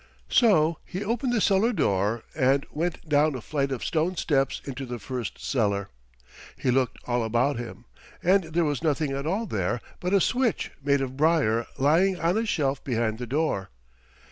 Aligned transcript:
So 0.29 0.79
he 0.83 1.03
opened 1.05 1.31
the 1.31 1.39
cellar 1.39 1.71
door 1.71 2.23
and 2.33 2.65
went 2.71 3.07
down 3.07 3.35
a 3.35 3.39
flight 3.41 3.71
of 3.71 3.85
stone 3.85 4.17
steps 4.17 4.59
into 4.65 4.83
the 4.87 4.97
first 4.97 5.37
cellar. 5.37 5.89
He 6.57 6.71
looked 6.71 6.97
all 7.05 7.23
about 7.23 7.59
him, 7.59 7.85
and 8.23 8.45
there 8.45 8.65
was 8.65 8.81
nothing 8.81 9.11
at 9.11 9.27
all 9.27 9.45
there 9.45 9.79
but 9.99 10.11
a 10.11 10.19
switch 10.19 10.71
made 10.83 11.01
of 11.01 11.15
brier 11.17 11.67
lying 11.77 12.19
on 12.19 12.35
a 12.35 12.47
shelf 12.47 12.83
behind 12.83 13.19
the 13.19 13.27
door. 13.27 13.69